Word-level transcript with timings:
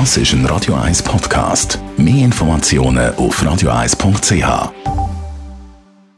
Das 0.00 0.16
ist 0.16 0.32
ein 0.32 0.44
Radio 0.46 0.74
1 0.74 1.04
Podcast. 1.04 1.78
Mehr 1.96 2.24
Informationen 2.24 3.14
auf 3.14 3.40
radio1.ch. 3.40 4.72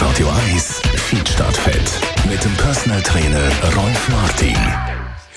Radio 0.01 0.29
1 0.51 0.81
Feedstadtfett 0.95 1.83
mit 2.27 2.43
dem 2.43 2.55
Personal 2.55 3.03
Trainer 3.03 3.51
Rolf 3.77 4.09
Martin. 4.09 4.57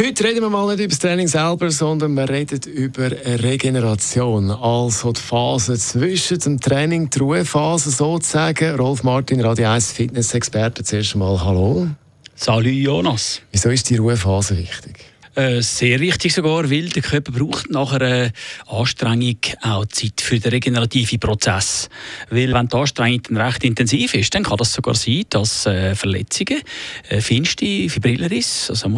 Heute 0.02 0.24
reden 0.24 0.40
wir 0.40 0.50
mal 0.50 0.68
nicht 0.68 0.80
über 0.80 0.88
das 0.88 1.00
Training 1.00 1.28
selber, 1.28 1.70
sondern 1.70 2.14
wir 2.14 2.30
reden 2.30 2.62
über 2.72 3.12
Regeneration. 3.12 4.52
Also 4.52 5.12
die 5.12 5.20
Phase 5.20 5.78
zwischen 5.78 6.40
dem 6.40 6.62
Training, 6.62 7.10
die 7.10 7.20
Ruhephase 7.20 7.92
sozusagen. 7.92 8.78
Rolf 8.78 9.04
Martin, 9.04 9.42
Radio 9.42 9.68
1 9.68 9.92
Fitness-Experte. 9.92 10.86
Zuerst 10.86 11.14
einmal 11.14 11.44
Hallo. 11.44 11.90
Salut 12.36 12.68
Jonas. 12.68 13.42
Wieso 13.52 13.70
ist 13.70 13.90
die 13.90 13.98
Ruhephase 13.98 14.58
wichtig? 14.58 15.10
Äh, 15.40 15.62
sehr 15.62 16.02
wichtig 16.02 16.34
sogar, 16.34 16.70
weil 16.70 16.90
der 16.90 17.02
Körper 17.02 17.32
braucht 17.32 17.70
nach 17.70 17.94
einer 17.94 18.32
Anstrengung 18.68 19.38
auch 19.62 19.86
Zeit 19.86 20.20
für 20.20 20.38
den 20.38 20.52
regenerativen 20.52 21.18
Prozess. 21.18 21.88
Weil 22.30 22.52
wenn 22.54 22.68
die 22.68 22.76
Anstrengung 22.76 23.24
dann 23.24 23.38
recht 23.38 23.64
intensiv 23.64 24.16
ist, 24.16 24.36
dann 24.36 24.44
kann 24.44 24.58
das 24.58 24.74
sogar 24.74 24.96
sein, 24.96 25.24
dass 25.30 25.66
äh, 25.66 25.96
Verletzungen, 25.96 26.62
äh, 27.08 27.22
feinste 27.22 27.88
Fibrillariss, 27.88 28.70
also 28.70 28.90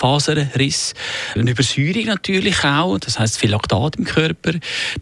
Muskelfaserriss, 0.00 0.94
eine 1.34 1.50
Übersäuerung 1.50 2.06
natürlich 2.06 2.64
auch, 2.64 2.98
das 2.98 3.18
heißt 3.18 3.38
viel 3.38 3.50
Laktat 3.50 3.96
im 3.96 4.04
Körper, 4.04 4.52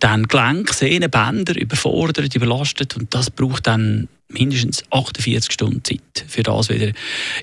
dann 0.01 0.25
Gelenk, 0.25 0.73
Sehnen, 0.73 1.11
Bänder 1.11 1.57
überfordert, 1.57 2.35
überlastet 2.35 2.97
und 2.97 3.15
das 3.15 3.31
braucht 3.31 3.67
dann 3.67 4.09
mindestens 4.31 4.85
48 4.91 5.51
Stunden 5.51 5.83
Zeit, 5.83 6.25
für 6.27 6.43
das 6.43 6.69
wieder 6.69 6.89
in 6.89 6.95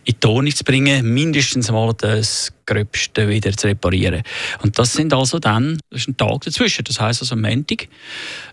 die 0.07 0.13
Tonung 0.13 0.53
zu 0.53 0.63
bringen, 0.63 1.13
mindestens 1.13 1.71
mal 1.71 1.93
das 1.97 2.53
Gröbste 2.67 3.27
wieder 3.27 3.57
zu 3.57 3.67
reparieren. 3.67 4.21
Und 4.61 4.77
das 4.77 4.93
sind 4.93 5.11
also 5.11 5.39
dann, 5.39 5.79
das 5.89 6.01
ist 6.01 6.09
ein 6.09 6.17
Tag 6.17 6.41
dazwischen. 6.41 6.83
Das 6.83 6.99
heisst 6.99 7.21
also 7.21 7.33
am 7.33 7.41
Montag, 7.41 7.87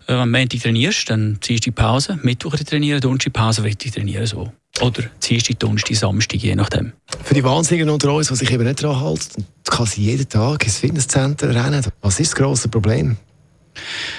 äh, 0.08 0.14
am 0.14 0.30
Montag 0.30 0.60
trainierst, 0.60 1.10
dann 1.10 1.38
ziehst 1.42 1.66
du 1.66 1.70
die 1.70 1.74
Pause, 1.74 2.18
Mittwoch 2.22 2.56
trainieren, 2.56 3.02
Donnerstag 3.02 3.34
Pause, 3.34 3.62
Freitag 3.62 3.92
trainieren, 3.92 4.24
so. 4.24 4.50
Oder 4.80 5.04
ziehst 5.20 5.48
du 5.48 5.54
Donnerstag, 5.54 5.96
Samstag, 5.96 6.38
je 6.38 6.54
nachdem. 6.54 6.92
Für 7.22 7.34
die 7.34 7.44
Wahnsinnigen 7.44 7.90
unter 7.90 8.12
uns, 8.12 8.28
die 8.28 8.36
sich 8.36 8.50
eben 8.50 8.64
nicht 8.64 8.82
daran 8.82 9.00
halten, 9.00 9.44
kann 9.64 9.86
sie 9.86 10.02
jeden 10.02 10.28
Tag 10.28 10.64
ins 10.64 10.78
Fitnesscenter 10.78 11.54
rennen. 11.54 11.84
Was 12.00 12.20
ist 12.20 12.32
das 12.32 12.36
grosse 12.36 12.68
Problem? 12.68 13.16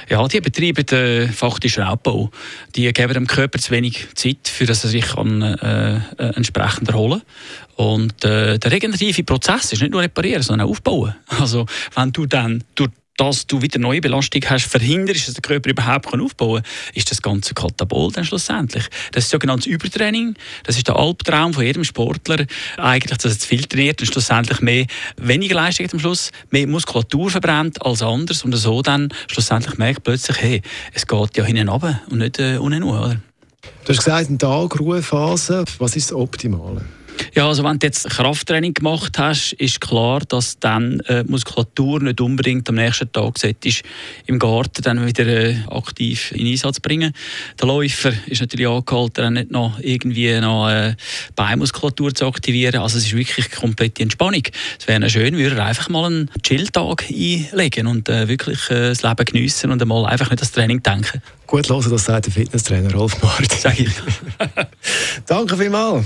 Ja, 0.10 0.28
die 0.28 0.42
betreiben 0.42 0.88
äh, 0.90 1.28
faktisch 1.28 1.78
Raubbau. 1.80 2.32
Die 2.76 2.92
geben 2.92 3.14
dem 3.14 3.28
Körper 3.28 3.60
zu 3.60 3.72
wenig 3.72 4.08
Zeit, 4.16 4.48
für 4.48 4.66
dass 4.66 4.84
er 4.84 4.90
sich 4.90 5.06
kann, 5.06 5.42
äh, 5.42 5.96
äh, 5.96 6.36
entsprechend 6.36 6.90
erholen 6.90 7.22
Und 7.76 8.24
äh, 8.26 8.58
der 8.58 8.72
regenerative 8.72 9.24
Prozess 9.24 9.72
ist 9.74 9.82
nicht 9.82 9.92
nur 9.92 10.02
reparieren, 10.02 10.44
sondern 10.44 10.68
auch 10.68 10.72
aufbauen. 10.72 11.16
Also 11.40 11.66
wenn 11.96 12.12
du 12.12 12.26
dann 12.26 12.64
durch 12.76 12.90
dass 13.18 13.46
du 13.46 13.62
wieder 13.62 13.80
neue 13.80 14.02
Belastung 14.02 14.42
hast, 14.50 14.66
verhinderst, 14.66 15.28
dass 15.28 15.36
der 15.36 15.42
Körper 15.42 15.70
überhaupt 15.70 16.08
aufbauen 16.14 16.64
kann, 16.64 16.72
ist 16.96 17.12
das 17.12 17.22
ganze 17.22 17.54
Katabol 17.54 18.12
dann 18.12 18.26
schlussendlich. 18.26 18.86
Das 19.12 19.26
ist 19.26 19.30
sogenanntes 19.30 19.68
Übertraining. 19.68 20.36
Das 20.64 20.78
ist 20.78 20.88
der 20.88 20.96
Albtraum 20.96 21.54
von 21.54 21.64
jedem 21.64 21.84
Sportler. 21.84 22.46
Eigentlich, 22.78 23.18
dass 23.18 23.34
er 23.34 23.40
zu 23.40 23.48
viel 23.48 23.64
trainiert 23.66 24.02
und 24.02 24.08
schlussendlich 24.08 24.62
mehr, 24.62 24.86
weniger 25.18 25.56
Leistung 25.56 25.88
am 25.92 26.00
Schluss, 26.00 26.32
mehr 26.50 26.68
Muskulatur 26.68 27.30
verbrennt 27.30 27.82
als 27.86 28.02
anders 28.02 28.44
und 28.44 28.54
so 28.56 28.82
dann 28.82 29.10
schlussendlich 29.28 29.78
merkt 29.78 30.04
plötzlich, 30.04 30.42
hey, 30.42 30.62
es 30.94 31.06
geht 31.06 31.38
ja 31.38 31.44
hinten 31.44 31.70
runter 31.70 32.02
und 32.10 32.20
nicht 32.20 32.40
äh, 32.40 32.58
unten 32.58 32.84
oder? 32.84 33.22
Du 33.86 33.90
hast 33.90 33.98
gesagt, 33.98 34.30
ein 34.30 34.40
Tag 34.40 34.80
Ruhephase. 34.80 35.66
Was 35.78 35.96
ist 35.96 36.12
das 36.12 36.18
Optimale? 36.18 36.84
Ja, 37.36 37.48
also 37.48 37.64
wenn 37.64 37.80
du 37.80 37.88
jetzt 37.88 38.08
Krafttraining 38.08 38.76
gemacht 38.76 39.18
hast, 39.18 39.54
ist 39.54 39.82
klar, 39.82 40.20
dass 40.20 40.60
dann 40.60 41.00
äh, 41.08 41.24
Muskulatur 41.24 42.00
nicht 42.00 42.22
unbedingt 42.22 42.70
am 42.70 42.76
nächsten 42.76 43.12
Tag 43.12 43.44
ist, 43.44 43.82
im 44.28 44.38
Garten 44.38 44.84
dann 44.84 45.04
wieder 45.04 45.26
äh, 45.26 45.56
aktiv 45.68 46.32
in 46.34 46.46
Einsatz 46.46 46.80
bringen. 46.80 47.12
Der 47.60 47.68
Läufer 47.68 48.14
ist 48.28 48.42
natürlich 48.42 48.68
angehalten, 48.68 49.24
dann 49.24 49.34
nicht 49.34 49.50
noch 49.50 49.80
irgendwie 49.80 50.40
noch 50.42 50.70
äh, 50.70 50.96
Beinmuskulatur 51.36 52.14
zu 52.14 52.28
aktivieren. 52.28 52.80
Also 52.82 53.00
es 53.00 53.06
ist 53.06 53.16
wirklich 53.16 53.50
komplette 53.50 54.04
Entspannung. 54.04 54.44
Es 54.80 54.88
wäre 54.88 55.10
schön, 55.10 55.36
würde 55.36 55.56
er 55.56 55.66
einfach 55.66 55.90
mal 55.90 56.06
einen 56.06 56.30
Chilltag 56.44 57.06
einlegen 57.10 57.88
und 57.88 58.10
äh, 58.10 58.28
wirklich 58.28 58.70
äh, 58.70 58.90
das 58.90 59.02
Leben 59.02 59.26
geniessen 59.26 59.72
und 59.72 59.82
einmal 59.82 60.06
einfach 60.06 60.30
nicht 60.30 60.42
das 60.44 60.52
Training 60.52 60.84
denken. 60.84 61.20
Gut 61.48 61.68
hören, 61.68 61.90
das 61.90 62.06
sagt 62.06 62.28
der 62.28 62.34
Fitnesstrainer 62.34 62.94
Rolf 62.94 63.20
Martin. 63.24 63.48
Sag 63.60 63.80
ich. 63.80 63.90
Danke 65.26 65.58
vielmals. 65.58 66.06